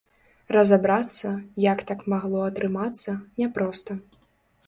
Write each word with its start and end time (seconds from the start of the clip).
Разабрацца, 0.55 1.29
як 1.65 1.83
так 1.91 2.01
магло 2.13 2.41
атрымацца, 2.47 3.11
няпроста. 3.43 3.99